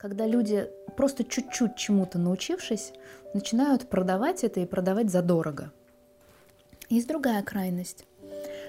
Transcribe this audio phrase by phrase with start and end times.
[0.00, 2.94] когда люди просто чуть-чуть чему-то научившись,
[3.34, 5.72] начинают продавать это и продавать задорого.
[6.88, 8.06] Есть другая крайность,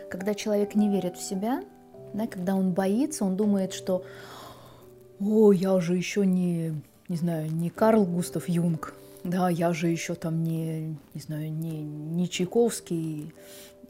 [0.09, 1.63] когда человек не верит в себя,
[2.13, 4.03] да, когда он боится, он думает, что
[5.21, 6.73] «О, я же еще не,
[7.07, 8.93] не знаю, не Карл Густав Юнг,
[9.23, 13.33] да, я же еще там не, не знаю, не, не Чайковский,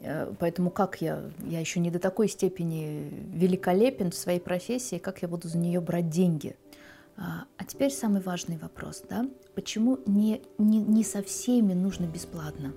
[0.00, 5.22] э, поэтому как я, я еще не до такой степени великолепен в своей профессии, как
[5.22, 6.54] я буду за нее брать деньги.
[7.16, 12.72] А, а теперь самый важный вопрос, да, почему не, не, не со всеми нужно бесплатно?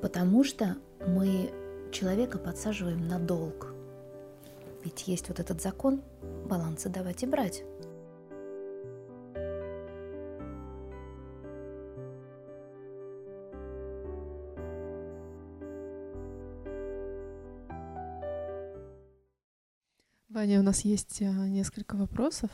[0.00, 0.76] Потому что
[1.06, 1.52] мы
[1.90, 3.74] человека подсаживаем на долг.
[4.84, 6.02] Ведь есть вот этот закон
[6.48, 7.64] баланса давать и брать.
[20.28, 22.50] Ваня, у нас есть а, несколько вопросов.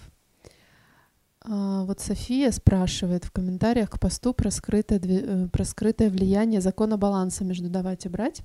[1.46, 6.96] А, вот София спрашивает в комментариях к посту про скрытое, э, про скрытое влияние закона
[6.96, 8.40] баланса между давать и брать.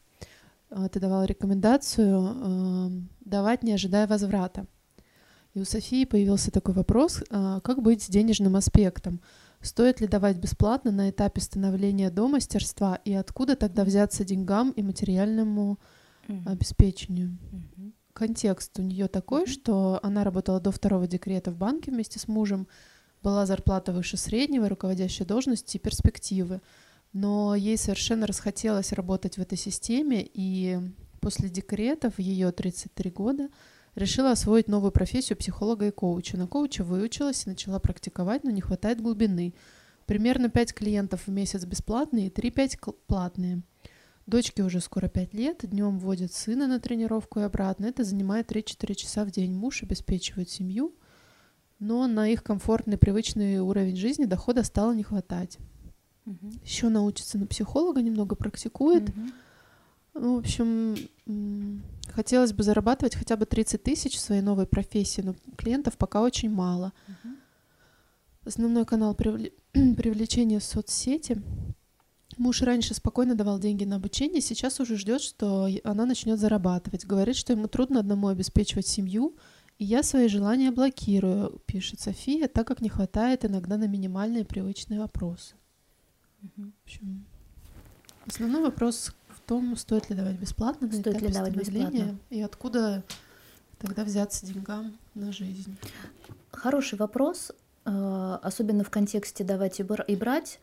[0.69, 4.65] А, ты давала рекомендацию давать, не ожидая возврата.
[5.53, 9.19] И у Софии появился такой вопрос, как быть с денежным аспектом?
[9.61, 14.83] Стоит ли давать бесплатно на этапе становления до мастерства, и откуда тогда взяться деньгам и
[14.83, 15.79] материальному
[16.45, 17.37] обеспечению?
[17.51, 22.27] Mm-hmm контекст у нее такой, что она работала до второго декрета в банке вместе с
[22.27, 22.67] мужем,
[23.23, 26.59] была зарплата выше среднего, руководящая должность и перспективы.
[27.13, 30.79] Но ей совершенно расхотелось работать в этой системе, и
[31.21, 33.47] после декрета в ее 33 года
[33.95, 36.35] решила освоить новую профессию психолога и коуча.
[36.37, 39.53] На коуча выучилась и начала практиковать, но не хватает глубины.
[40.05, 43.61] Примерно 5 клиентов в месяц бесплатные и 3-5 платные.
[44.29, 47.87] Дочке уже скоро 5 лет, днем водит сына на тренировку и обратно.
[47.87, 49.51] Это занимает 3-4 часа в день.
[49.53, 50.93] Муж обеспечивает семью,
[51.79, 55.57] но на их комфортный, привычный уровень жизни дохода стало не хватать.
[56.27, 56.51] Угу.
[56.63, 59.09] Еще научится на психолога, немного практикует.
[59.09, 59.19] Угу.
[60.13, 60.95] Ну, в общем,
[62.13, 66.51] хотелось бы зарабатывать хотя бы 30 тысяч в своей новой профессии, но клиентов пока очень
[66.51, 66.93] мало.
[67.07, 67.33] Угу.
[68.45, 69.15] Основной канал
[69.73, 71.41] привлечения в соцсети—
[72.39, 77.05] Муж раньше спокойно давал деньги на обучение, сейчас уже ждет, что она начнет зарабатывать.
[77.05, 79.35] Говорит, что ему трудно одному обеспечивать семью,
[79.77, 85.01] и я свои желания блокирую, пишет София, так как не хватает иногда на минимальные привычные
[85.01, 85.53] вопросы.
[86.41, 86.67] Угу.
[86.67, 87.25] В общем,
[88.25, 93.03] основной вопрос в том, стоит ли давать бесплатно на стоит ли давать бесплатно и откуда
[93.79, 95.75] тогда взяться деньгам на жизнь.
[96.51, 97.51] Хороший вопрос,
[97.83, 100.61] э, особенно в контексте давать и брать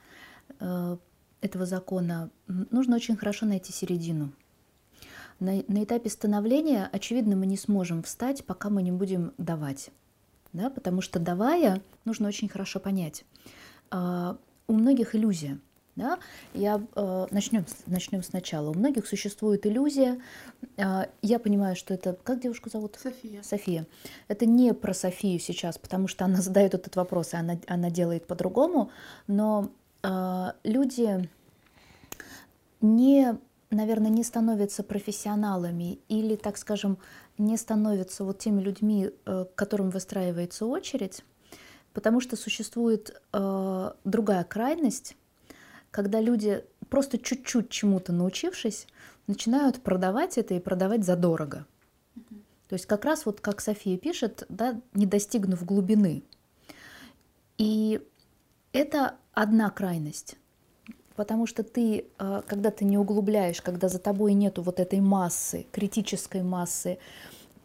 [0.59, 0.97] э,
[1.41, 4.33] этого закона, нужно очень хорошо найти середину.
[5.39, 9.91] На, на этапе становления, очевидно, мы не сможем встать, пока мы не будем давать.
[10.53, 10.71] Да?
[10.71, 13.25] Потому что давая, нужно очень хорошо понять.
[13.91, 15.59] А, у многих иллюзия.
[15.95, 16.19] Да?
[16.53, 18.69] Я э, начнем, начнем сначала.
[18.69, 20.21] У многих существует иллюзия.
[20.77, 22.99] Э, я понимаю, что это как девушку зовут?
[23.03, 23.43] София.
[23.43, 23.87] София.
[24.29, 28.27] Это не про Софию сейчас, потому что она задает этот вопрос, и она, она делает
[28.27, 28.91] по-другому.
[29.27, 29.71] Но
[30.03, 31.29] люди
[32.81, 33.39] не,
[33.71, 36.99] наверное, не становятся профессионалами или, так скажем,
[37.39, 41.25] не становятся вот теми людьми, э, к которым выстраивается очередь,
[41.93, 45.17] потому что существует э, другая крайность,
[45.91, 48.87] когда люди просто чуть-чуть чему-то научившись,
[49.27, 51.67] начинают продавать это и продавать задорого.
[52.69, 56.23] То есть как раз вот как София пишет, да, не достигнув глубины.
[57.59, 58.01] И
[58.73, 60.37] это одна крайность.
[61.15, 65.67] Потому что ты, э, когда ты не углубляешь, когда за тобой нету вот этой массы,
[65.73, 66.99] критической массы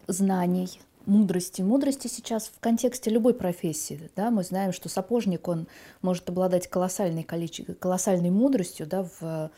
[0.08, 1.62] знаний, мудрости.
[1.62, 4.12] Мудрости сейчас в контексте любой профессии.
[4.16, 4.32] Да?
[4.32, 5.68] Мы знаем, что сапожник, он
[6.02, 7.64] может обладать колоссальной, количе...
[7.64, 9.50] колоссальной мудростью да, в, э,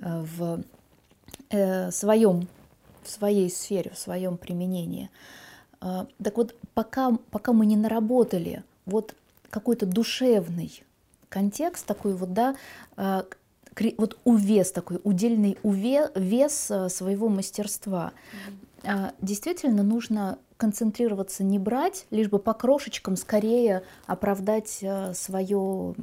[0.00, 0.62] в
[1.50, 2.48] э, своем,
[3.02, 5.08] в своей сфере, в своем применении.
[5.80, 9.14] Э, так вот, пока, пока мы не наработали вот
[9.50, 10.82] какой-то душевный
[11.34, 12.54] контекст такой вот, да,
[12.96, 13.24] э,
[13.98, 18.12] вот увес такой, удельный увес, вес э, своего мастерства.
[18.84, 19.14] Mm-hmm.
[19.20, 25.96] Действительно нужно концентрироваться, не брать, лишь бы по крошечкам скорее оправдать э, свое,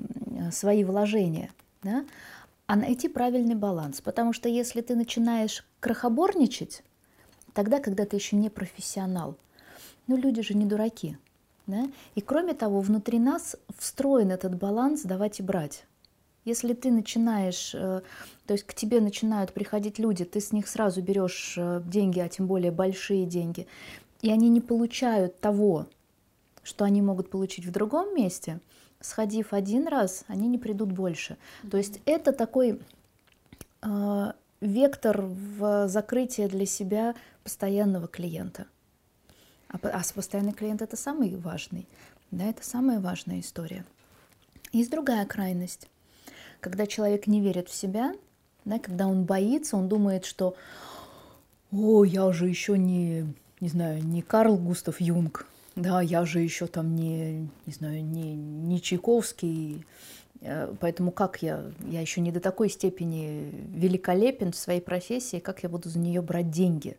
[0.52, 1.52] свои вложения,
[1.82, 2.04] да?
[2.68, 4.02] а найти правильный баланс.
[4.02, 6.84] Потому что если ты начинаешь крохоборничать,
[7.54, 9.38] тогда, когда ты еще не профессионал,
[10.08, 11.18] ну люди же не дураки,
[11.68, 11.90] да?
[12.16, 15.86] И кроме того, внутри нас встроен этот баланс давать и брать.
[16.44, 18.02] Если ты начинаешь, э,
[18.48, 22.30] то есть к тебе начинают приходить люди, ты с них сразу берешь э, деньги, а
[22.30, 23.68] тем более большие деньги,
[24.22, 25.86] и они не получают того,
[26.64, 28.60] что они могут получить в другом месте,
[29.00, 31.34] сходив один раз, они не придут больше.
[31.34, 31.70] Mm-hmm.
[31.70, 32.80] То есть это такой
[33.82, 34.32] э,
[34.62, 38.66] вектор в закрытие для себя постоянного клиента.
[39.72, 41.88] А, а постоянный клиент это самый важный.
[42.30, 43.86] Да, это самая важная история.
[44.72, 45.90] Есть другая крайность,
[46.60, 48.14] когда человек не верит в себя,
[48.64, 50.56] да, когда он боится, он думает, что
[51.72, 56.68] «О, я же еще не, не знаю, не Карл Густав Юнг, да, я же еще
[56.68, 59.86] там не, не знаю, не, не Чайковский,
[60.42, 65.64] э, поэтому как я, я еще не до такой степени великолепен в своей профессии, как
[65.64, 66.98] я буду за нее брать деньги.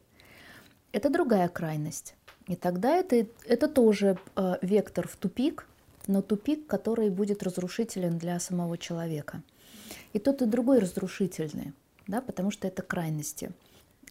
[0.92, 2.14] Это другая крайность.
[2.46, 5.66] И тогда это, это тоже э, вектор в тупик,
[6.06, 9.42] но тупик, который будет разрушителен для самого человека.
[10.12, 11.72] И тот и другой разрушительный,
[12.06, 13.52] да, потому что это крайности.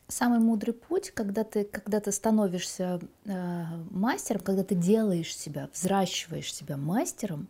[0.08, 6.54] Самый мудрый путь, когда ты, когда ты становишься э, мастером, когда ты делаешь себя, взращиваешь
[6.54, 7.48] себя мастером,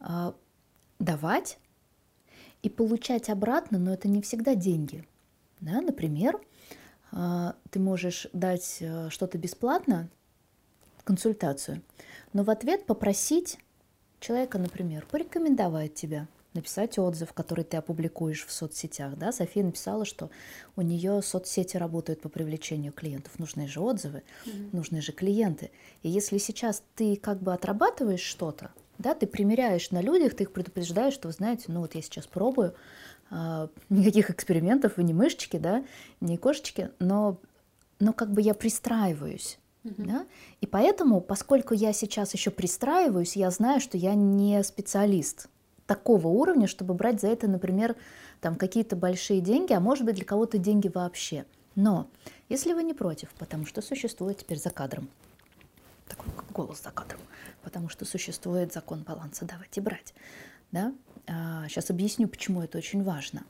[0.00, 0.32] э,
[0.98, 1.58] давать
[2.62, 5.04] и получать обратно, но это не всегда деньги.
[5.60, 5.80] Да?
[5.80, 6.40] Например,
[7.12, 10.08] ты можешь дать э, что-то бесплатно,
[11.04, 11.82] консультацию,
[12.32, 13.58] но в ответ попросить
[14.20, 19.16] человека, например, порекомендовать тебя– написать отзыв, который ты опубликуешь в соцсетях.
[19.16, 19.32] Да?
[19.32, 20.30] София написала, что
[20.76, 23.38] у нее соцсети работают по привлечению клиентов.
[23.38, 24.68] Нужны же отзывы, mm-hmm.
[24.72, 25.70] нужны же клиенты.
[26.02, 30.52] И если сейчас ты как бы отрабатываешь что-то, да, ты примеряешь на людях, ты их
[30.52, 32.74] предупреждаешь, что вы знаете, ну вот я сейчас пробую,
[33.30, 35.84] э, никаких экспериментов, вы не мышечки, да,
[36.20, 37.38] не кошечки, но,
[37.98, 39.58] но как бы я пристраиваюсь.
[39.84, 39.94] Uh-huh.
[39.96, 40.26] Да?
[40.60, 45.48] И поэтому, поскольку я сейчас еще пристраиваюсь, я знаю, что я не специалист
[45.86, 47.96] такого уровня, чтобы брать за это, например,
[48.42, 51.46] там какие-то большие деньги, а может быть для кого-то деньги вообще.
[51.74, 52.08] Но
[52.50, 55.08] если вы не против, потому что существует теперь за кадром,
[56.06, 57.20] такой голос за кадром,
[57.62, 60.14] потому что существует закон баланса давать и брать,
[60.72, 60.92] да?
[61.26, 63.44] А, сейчас объясню, почему это очень важно.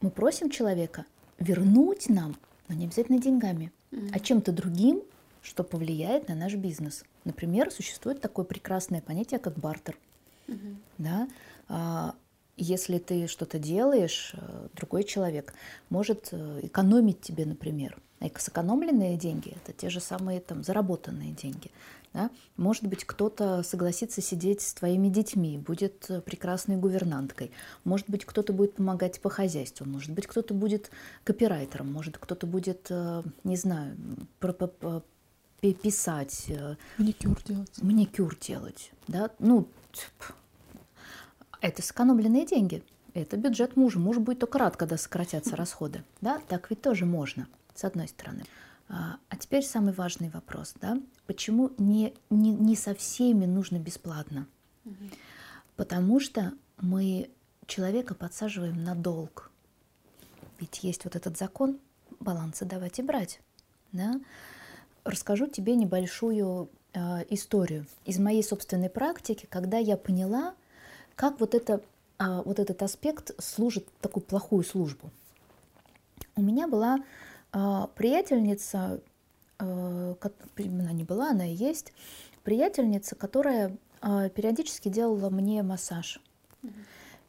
[0.00, 1.04] Мы просим человека
[1.38, 2.36] вернуть нам,
[2.68, 4.10] но не обязательно деньгами, mm-hmm.
[4.12, 5.02] а чем-то другим,
[5.42, 7.04] что повлияет на наш бизнес.
[7.24, 9.96] Например, существует такое прекрасное понятие, как бартер.
[10.98, 11.28] Да?
[11.68, 12.14] А,
[12.56, 15.54] если ты что-то делаешь, э, другой человек
[15.88, 17.98] может э, экономить тебе, например.
[18.22, 21.70] А сэкономленные деньги– это те же самые там, заработанные деньги.
[22.12, 22.30] Да?
[22.56, 27.50] Может быть, кто-то согласится сидеть с твоими детьми, будет э, прекрасной гувернанткой.
[27.84, 29.86] Может быть, кто-то будет помогать по хозяйству.
[29.86, 30.90] Может быть, кто-то будет
[31.24, 31.90] копирайтером.
[31.92, 32.90] Может, кто-то будет,
[33.44, 33.96] не знаю,
[35.60, 36.52] писать.
[36.98, 37.82] Маникюр делать.
[37.82, 38.92] Маникюр делать.
[39.08, 39.30] Да?
[39.38, 39.68] Ну,
[41.60, 42.82] это сэкономленные деньги.
[43.14, 43.98] Это бюджет мужа.
[43.98, 46.02] Муж будет только рад, когда сократятся расходы.
[46.20, 48.44] Да, так ведь тоже можно, с одной стороны.
[48.88, 51.00] А, а теперь самый важный вопрос, да?
[51.26, 54.46] Почему не, не, не со всеми нужно бесплатно?
[54.84, 54.94] Угу.
[55.76, 57.30] Потому что мы
[57.66, 59.50] человека подсаживаем на долг.
[60.60, 61.78] Ведь есть вот этот закон
[62.20, 63.40] баланса давать и брать.
[63.92, 64.20] Да?
[65.04, 70.54] Расскажу тебе небольшую э, историю из моей собственной практики, когда я поняла,
[71.16, 71.80] как вот, это,
[72.18, 75.10] а, вот этот аспект служит такую плохую службу.
[76.36, 76.98] У меня была
[77.94, 79.00] приятельница,
[79.58, 80.16] а,
[80.56, 81.92] она не была, она и есть,
[82.44, 86.20] приятельница, которая а, периодически делала мне массаж.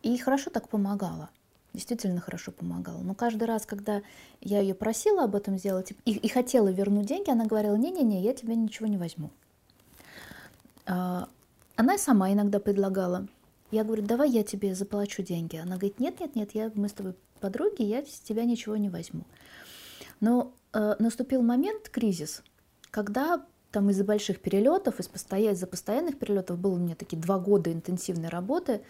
[0.02, 1.30] И хорошо так помогала
[1.74, 3.02] действительно хорошо помогала.
[3.02, 4.02] Но каждый раз, когда
[4.42, 8.34] я ее просила об этом сделать и, и хотела вернуть деньги, она говорила, не-не-не, я
[8.34, 9.32] тебе ничего не возьму.
[10.86, 11.28] А,
[11.76, 13.28] она сама иногда предлагала.
[13.72, 15.56] Я говорю, давай я тебе заплачу деньги.
[15.56, 18.90] Она говорит, нет, нет, нет, я, мы с тобой подруги, я с тебя ничего не
[18.90, 19.24] возьму.
[20.24, 22.44] Но э, наступил момент, кризис,
[22.92, 25.52] когда там из-за больших перелетов, из, постоя...
[25.52, 28.84] из-за постоянных перелетов было у меня такие два года интенсивной работы,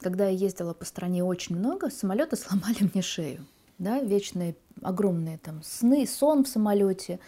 [0.00, 3.46] когда я ездила по стране очень много, самолеты сломали мне шею.
[3.78, 7.20] Да, вечные огромные там сны, сон в самолете,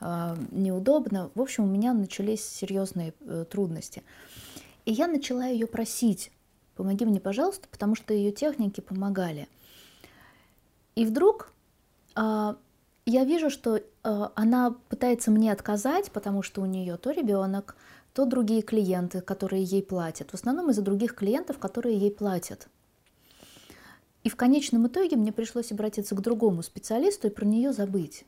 [0.00, 1.30] э, неудобно.
[1.34, 4.02] В общем, у меня начались серьезные э, трудности.
[4.86, 6.32] И я начала ее просить,
[6.74, 9.46] помоги мне, пожалуйста, потому что ее техники помогали.
[10.94, 11.52] И вдруг
[12.16, 12.54] э,
[13.06, 13.82] я вижу, что э,
[14.34, 17.76] она пытается мне отказать, потому что у нее то ребенок,
[18.12, 20.30] то другие клиенты, которые ей платят.
[20.30, 22.68] В основном из-за других клиентов, которые ей платят.
[24.22, 28.24] И в конечном итоге мне пришлось обратиться к другому специалисту и про нее забыть.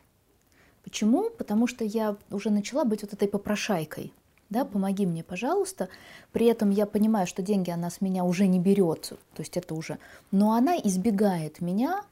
[0.85, 1.31] Почему?
[1.31, 4.13] Потому что я уже начала быть вот этой попрошайкой–
[4.53, 5.89] да, помоги мне, пожалуйста.
[6.31, 9.75] При этом я понимаю, что деньги она с меня уже не берет, то есть это
[9.75, 9.99] уже,
[10.31, 12.03] но она избегает меня,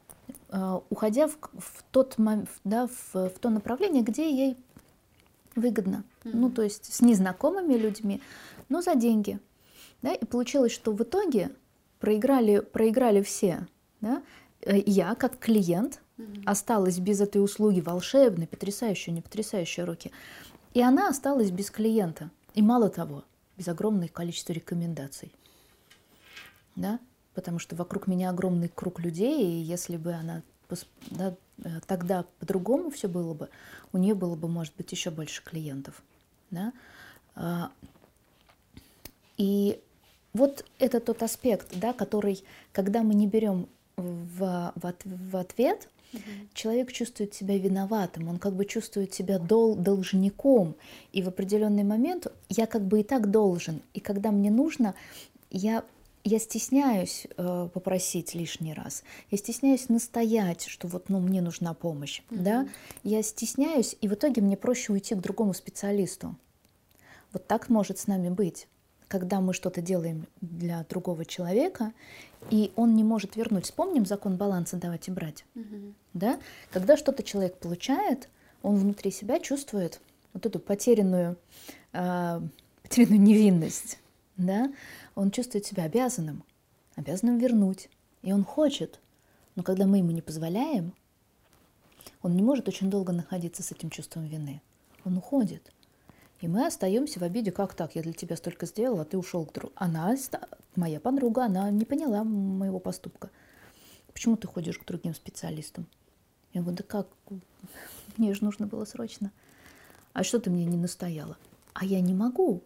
[0.89, 2.15] уходя в, в тот
[2.63, 4.57] да, в, в то направление, где ей
[5.55, 6.03] выгодно.
[6.23, 6.31] Mm-hmm.
[6.33, 8.21] Ну, то есть с незнакомыми людьми,
[8.69, 9.39] но за деньги.
[10.01, 10.13] Да?
[10.13, 11.51] И получилось, что в итоге
[11.99, 13.67] проиграли, проиграли все.
[14.01, 14.21] Да?
[14.61, 16.43] Э, я, как клиент, mm-hmm.
[16.45, 20.11] осталась без этой услуги волшебной, потрясающей, не потрясающей руки.
[20.73, 22.29] И она осталась без клиента.
[22.53, 23.23] И мало того,
[23.57, 25.31] без огромного количества рекомендаций.
[26.75, 26.99] Да?
[27.33, 30.41] Потому что вокруг меня огромный круг людей, и если бы она
[31.09, 33.49] да, э, тогда по-другому все было бы,
[33.93, 36.01] у нее было бы, может быть, еще больше клиентов.
[36.49, 36.73] Да?
[37.35, 37.71] А,
[39.37, 39.81] и
[40.33, 46.21] вот это тот аспект, да, который, когда мы не берем в, в, в ответ, угу.
[46.53, 50.75] человек чувствует себя виноватым, он как бы чувствует себя дол, должником,
[51.11, 54.95] и в определенный момент я как бы и так должен, и когда мне нужно,
[55.49, 55.83] я
[56.23, 62.21] я стесняюсь э, попросить лишний раз, я стесняюсь настоять, что вот ну мне нужна помощь,
[62.29, 62.41] mm-hmm.
[62.41, 62.67] да,
[63.03, 66.35] я стесняюсь, и в итоге мне проще уйти к другому специалисту.
[67.33, 68.67] Вот так может с нами быть,
[69.07, 71.93] когда мы что-то делаем для другого человека,
[72.49, 73.65] и он не может вернуть.
[73.65, 75.93] Вспомним закон баланса давать и брать, mm-hmm.
[76.13, 76.39] да,
[76.71, 78.29] когда что-то человек получает,
[78.61, 79.99] он внутри себя чувствует
[80.33, 81.37] вот эту потерянную,
[81.93, 82.41] э,
[82.83, 83.97] потерянную невинность,
[84.45, 84.73] да,
[85.15, 86.43] он чувствует себя обязанным,
[86.95, 87.89] обязанным вернуть.
[88.21, 88.99] И он хочет.
[89.55, 90.93] Но когда мы ему не позволяем,
[92.21, 94.61] он не может очень долго находиться с этим чувством вины.
[95.03, 95.71] Он уходит.
[96.39, 99.45] И мы остаемся в обиде, как так, я для тебя столько сделала, а ты ушел
[99.45, 99.73] к другу.
[99.75, 100.15] Она,
[100.75, 103.29] моя подруга, она не поняла моего поступка.
[104.13, 105.87] Почему ты ходишь к другим специалистам?
[106.53, 107.07] Я говорю, да как,
[108.17, 109.31] мне же нужно было срочно.
[110.13, 111.37] А что ты мне не настояла?
[111.73, 112.63] А я не могу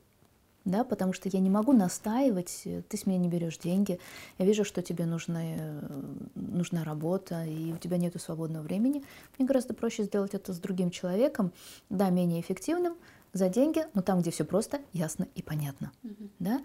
[0.66, 4.00] да, потому что я не могу настаивать, э, ты с меня не берешь деньги,
[4.38, 9.04] я вижу, что тебе нужна, э, нужна работа, и у тебя нет свободного времени.
[9.38, 11.54] Мне гораздо проще сделать это с другим человеком,
[11.90, 12.96] да, менее эффективным,
[13.34, 15.92] за деньги, но там, где все просто, ясно и понятно.
[16.04, 16.30] Mm-hmm.
[16.40, 16.62] Да?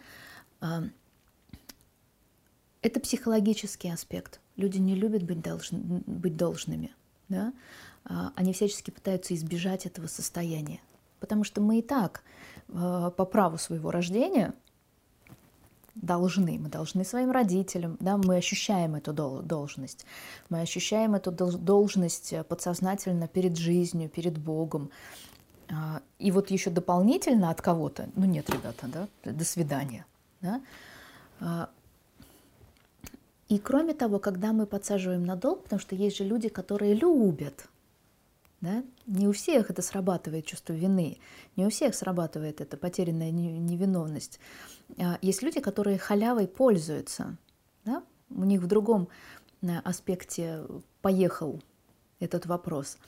[2.80, 4.40] Это психологический аспект.
[4.56, 6.94] Люди не любят быть, должны, быть должными.
[7.28, 7.52] Да?
[8.04, 10.80] А, они всячески пытаются избежать этого состояния.
[11.18, 12.22] Потому что мы и так
[12.72, 14.54] по праву своего рождения
[15.94, 20.06] должны, мы должны своим родителям, да, мы ощущаем эту должность,
[20.48, 24.90] мы ощущаем эту должность подсознательно перед жизнью, перед Богом.
[25.72, 30.06] А, и вот еще дополнительно от кого-то, ну нет, ребята, да, до свидания.
[30.40, 30.60] Да?
[31.40, 31.70] А,
[33.48, 37.68] и кроме того, когда мы подсаживаем на долг, потому что есть же люди, которые любят
[38.60, 38.84] да?
[39.06, 41.18] Не у всех это срабатывает чувство вины,
[41.56, 44.38] не у всех срабатывает эта потерянная невиновность.
[44.98, 47.36] А, есть люди, которые халявой пользуются.
[47.84, 48.02] Да?
[48.28, 49.08] У них в другом
[49.62, 50.64] э, аспекте
[51.00, 51.62] поехал
[52.18, 52.98] этот вопрос.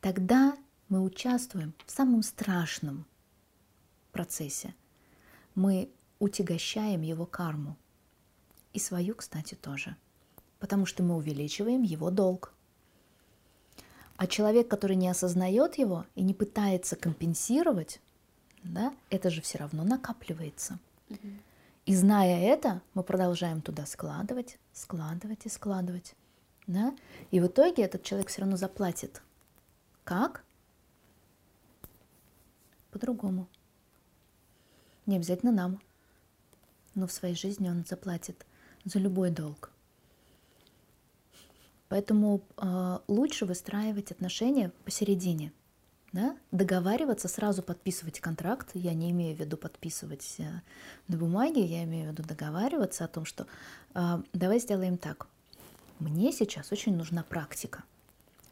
[0.00, 0.56] Тогда
[0.88, 3.06] мы участвуем в самом страшном
[4.10, 4.74] процессе.
[5.54, 7.76] Мы утягощаем его карму.
[8.72, 9.96] И свою, кстати, тоже.
[10.58, 12.54] Потому что мы увеличиваем его долг.
[14.16, 18.00] А человек, который не осознает его и не пытается компенсировать,
[18.62, 20.78] да, это же все равно накапливается.
[21.84, 26.14] И зная это, мы продолжаем туда складывать, складывать и складывать.
[26.68, 26.94] Да?
[27.32, 29.20] И в итоге этот человек все равно заплатит.
[30.04, 30.44] Как?
[32.92, 33.48] По-другому.
[35.06, 35.80] Не обязательно нам.
[36.94, 38.46] Но в своей жизни он заплатит
[38.84, 39.71] за любой долг.
[41.92, 45.52] Поэтому э, лучше выстраивать отношения посередине.
[46.14, 46.38] Да?
[46.50, 48.70] Договариваться, сразу подписывать контракт.
[48.72, 50.44] Я не имею в виду подписывать э,
[51.08, 53.46] на бумаге, я имею в виду договариваться о том, что
[53.94, 55.26] э, давай сделаем так.
[55.98, 57.84] Мне сейчас очень нужна практика.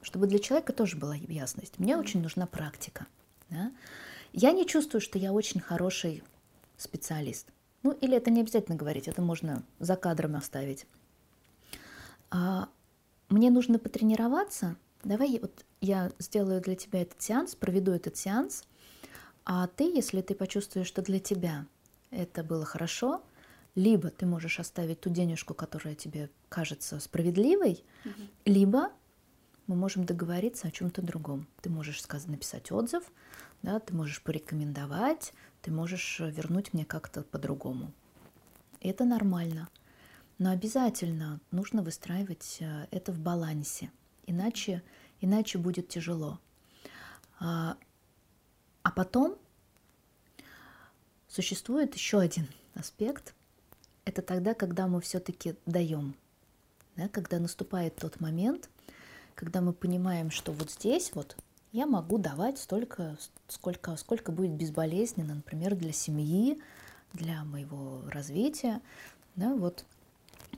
[0.02, 1.78] Чтобы для человека тоже была ясность.
[1.78, 3.06] Мне очень нужна практика.
[3.48, 3.72] Да?
[4.34, 6.22] Я не чувствую, что я очень хороший
[6.76, 7.46] специалист.
[7.84, 10.84] Ну, или это не обязательно говорить, это можно за кадром оставить.
[12.30, 12.68] А
[13.30, 18.64] мне нужно потренироваться, давай вот я сделаю для тебя этот сеанс, проведу этот сеанс,
[19.44, 21.66] а ты, если ты почувствуешь, что для тебя
[22.10, 23.22] это было хорошо,
[23.74, 28.22] либо ты можешь оставить ту денежку, которая тебе кажется справедливой, угу.
[28.44, 28.90] либо
[29.66, 31.46] мы можем договориться о чем-то другом.
[31.62, 33.04] Ты можешь сказать, написать отзыв,
[33.62, 35.32] да, ты можешь порекомендовать,
[35.62, 37.92] ты можешь вернуть мне как-то по-другому.
[38.80, 39.68] Это нормально.
[40.40, 43.92] Но обязательно нужно выстраивать э, это в балансе,
[44.26, 44.82] иначе,
[45.20, 46.40] иначе будет тяжело.
[47.38, 47.76] А,
[48.82, 49.36] а потом
[51.28, 53.34] существует еще один аспект.
[54.06, 56.16] Это тогда, когда мы все-таки даем,
[56.96, 58.70] да, когда наступает тот момент,
[59.34, 61.36] когда мы понимаем, что вот здесь вот
[61.72, 66.58] я могу давать столько, сколько, сколько будет безболезненно, например, для семьи,
[67.12, 68.80] для моего развития.
[69.36, 69.84] Да, вот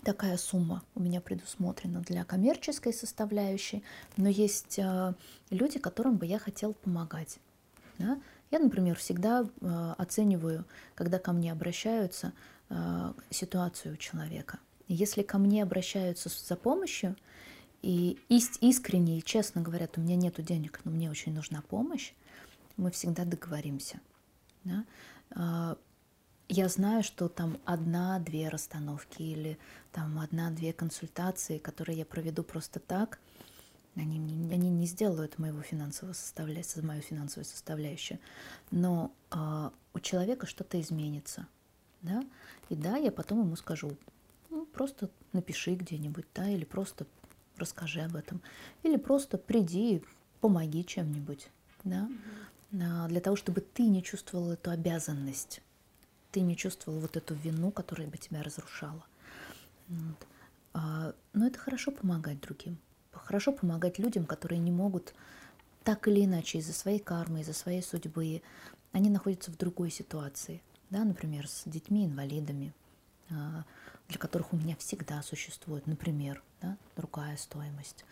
[0.02, 3.82] такая сумма у меня предусмотрена для коммерческой составляющей,
[4.16, 5.14] но есть э,
[5.50, 7.38] люди, которым бы я хотел помогать.
[7.98, 8.20] Да?
[8.50, 12.32] Я, например, всегда э, оцениваю, когда ко мне обращаются,
[12.68, 14.58] э, ситуацию человека.
[14.88, 17.16] Если ко мне обращаются за помощью,
[17.80, 22.12] и искренне и честно говорят, у меня нет денег, но мне очень нужна помощь,
[22.76, 24.00] мы всегда договоримся.
[24.64, 25.76] Да?
[26.54, 29.56] Я знаю, что там одна-две расстановки или
[29.90, 33.20] там одна-две консультации, которые я проведу просто так,
[33.96, 34.18] они,
[34.52, 38.18] они не сделают моего финансового составляющего, мою финансовую составляющую,
[38.70, 41.46] но э, у человека что-то изменится,
[42.02, 42.22] да,
[42.68, 43.96] и да, я потом ему скажу,
[44.50, 47.06] ну, просто напиши где-нибудь, да, или просто
[47.56, 48.42] расскажи об этом,
[48.82, 50.04] или просто приди и
[50.42, 51.48] помоги чем-нибудь,
[51.84, 52.10] да,
[52.70, 53.08] mm-hmm.
[53.08, 55.62] для того, чтобы ты не чувствовал эту обязанность,
[56.32, 59.04] ты не чувствовал вот эту вину, которая бы тебя разрушала.
[59.88, 60.26] Вот.
[60.72, 62.78] А, но это хорошо помогать другим,
[63.12, 65.14] хорошо помогать людям, которые не могут
[65.84, 68.42] так или иначе из-за своей кармы, из-за своей судьбы,
[68.92, 72.72] они находятся в другой ситуации, да, например, с детьми-инвалидами,
[73.30, 73.64] а,
[74.08, 78.04] для которых у меня всегда существует, например, да, другая стоимость,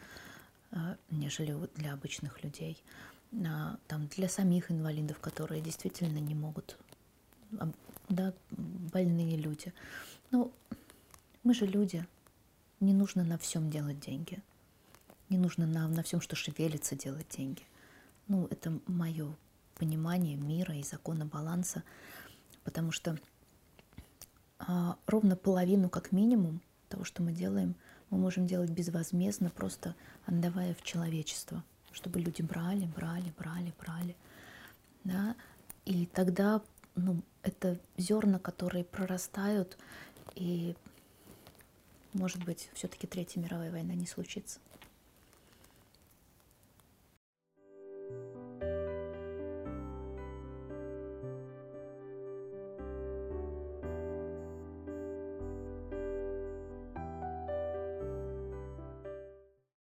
[0.72, 2.82] а, нежели для обычных людей.
[3.86, 6.76] Там для самих инвалидов, которые действительно не могут
[8.10, 9.72] да, больные люди.
[10.30, 10.52] Но
[11.42, 12.06] мы же люди,
[12.80, 14.42] не нужно на всем делать деньги.
[15.28, 17.62] Не нужно на, на всем, что шевелится, делать деньги.
[18.28, 19.34] Ну, это мое
[19.76, 21.82] понимание мира и закона баланса,
[22.64, 23.16] потому что
[24.58, 27.76] а, ровно половину, как минимум, того, что мы делаем,
[28.10, 29.94] мы можем делать безвозмездно, просто
[30.26, 31.62] отдавая в человечество,
[31.92, 34.16] чтобы люди брали, брали, брали, брали.
[35.04, 35.36] Да?
[35.84, 36.60] И тогда
[37.04, 39.76] ну, это зерна, которые прорастают,
[40.34, 40.74] и,
[42.12, 44.60] может быть, все-таки Третья мировая война не случится.